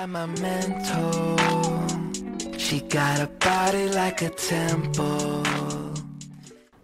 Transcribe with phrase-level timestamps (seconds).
[0.00, 1.36] got my mental.
[2.56, 5.69] She got a body like a temple.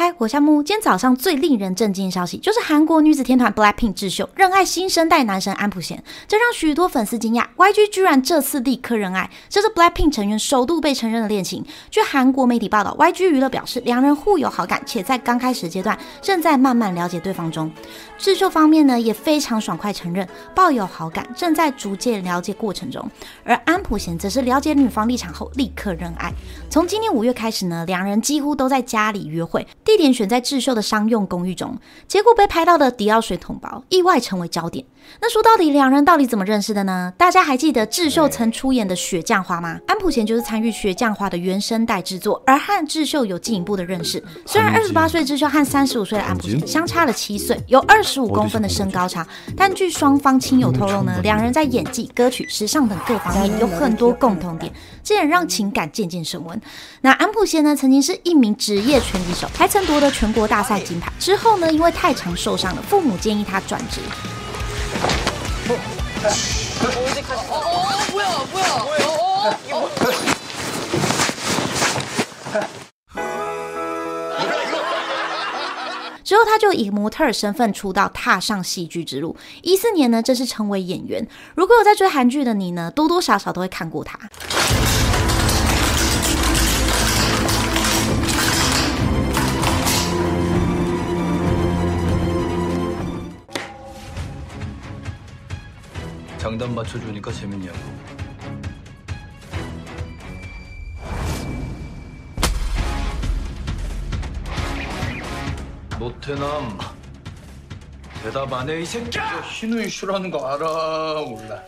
[0.00, 0.62] 嗨，我夏木。
[0.62, 7.44] 今天早上最令人震惊的消息就是韩国女子天团 BLACKPINK 智秀认爱新生代男神安普贤，这让许多粉丝惊讶。
[7.56, 11.64] YG 居然这次立刻认爱，这是 BLACKPINK 成员首度被承认的恋情。
[11.90, 17.68] 据韩国媒体报道，YG 娱乐表示两人互有好感，且在刚开始阶段正在慢慢了解对方中。
[18.16, 23.04] 智秀方面呢也非常爽快承认抱有好感，正在逐渐了解过程中。
[23.42, 26.32] 而安普贤则是了解女方立场后立刻认爱。
[26.70, 29.66] 从今年五月开始呢，两人几乎都在家里约会。
[29.88, 34.84] 地点选在智秀的商用公寓中，结果被拍到的迪奥水桶包意外成为焦点。
[35.22, 37.10] 那说到底，两人到底怎么认识的呢？
[37.16, 39.78] 大家还记得智秀曾出演的《雪降花》吗？
[39.86, 44.22] 安普贤就是参与《雪降花》的原声带制作，而和智秀有进一步的认识。
[44.44, 49.26] 虽然二十八岁智秀和三十五岁的安普贤相差了七岁，有二十五公分的身高差，
[49.56, 54.70] 但据双方亲友透露呢，两人在演技、歌曲、时尚等各方面有很多共同点，
[55.02, 56.60] 这也让情感渐渐升温。
[57.00, 61.12] 那安普贤呢，曾经是一名职业拳击手，还曾夺得全国大赛金牌。
[61.18, 64.00] 之后呢，因为太常受伤了，父母建议他转职。
[76.24, 79.34] 之后，他就以模特身份出道，踏上戏剧之路。
[79.62, 81.26] 一四年呢，正式成为演员。
[81.54, 84.18] 如果有在追韩剧的你呢，多多少少都会看过他。
[96.48, 97.76] 장단 맞춰주니까 재밌냐고.
[105.98, 106.78] 노태남
[108.22, 109.42] 대답 안 해 이 새끼야!
[109.44, 111.62] 신우 이 슈라는 거 알아 몰라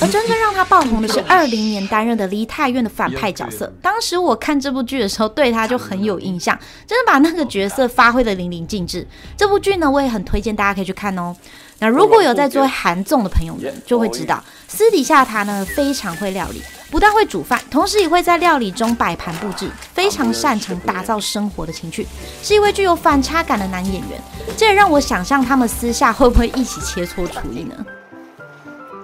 [0.00, 3.72] 而真正让他爆红的是二零年担任的梨泰院的反派角色。
[3.80, 9.06] 当时我看这部剧的时候，对他就很有印象，真的把那个角色发挥的淋漓尽致。
[9.36, 11.34] 这部剧呢，我也很推荐大家可以去看哦。
[11.78, 22.06] 那如果有在做韩综的朋友们，就会知道私底下他呢非常会料理，不但会煮饭，同时也会在料理中摆盘布置，非常擅长打造生活的情趣，
[22.42, 24.20] 是一位具有反差感的男演员。
[24.58, 27.74] 这也让我想象他们私下会不会一起切磋厨艺呢？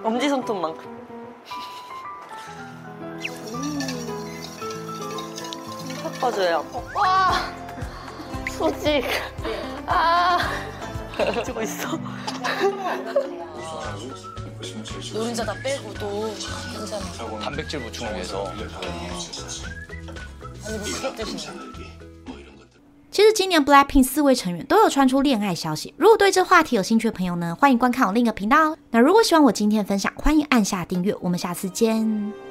[0.06, 0.96] 엄지손톱만큼.
[6.00, 6.64] 섞어줘요.
[6.94, 7.32] 와,
[8.48, 9.04] 소직.
[9.86, 10.38] 아,
[11.44, 11.98] 지고 있어.
[15.12, 16.34] 노른자 다 빼고도
[16.72, 17.40] 괜찮아.
[17.40, 18.44] 단백질 보충을 위해서
[23.16, 25.94] 其实今年 BLACKPINK 四位成员都有传出恋爱消息。
[25.96, 28.76] 如果对这话题有兴趣的朋友呢，欢迎观看我另一个频道哦。
[28.90, 31.16] 那如果喜欢我今天的分享，欢迎按下订阅。
[31.22, 32.45] 我们下次见。